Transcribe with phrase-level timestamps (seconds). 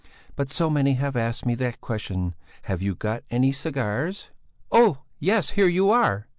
[0.35, 4.31] But so many have asked me that question: 'Have you got any cigars?'"
[4.71, 6.25] "Oh, yes; here you are!